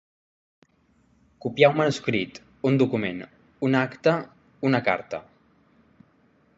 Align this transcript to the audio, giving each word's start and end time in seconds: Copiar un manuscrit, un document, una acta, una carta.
Copiar 1.45 1.69
un 1.73 1.77
manuscrit, 1.81 2.39
un 2.71 2.81
document, 2.83 3.21
una 3.69 3.85
acta, 3.91 4.17
una 4.71 4.83
carta. 4.91 5.23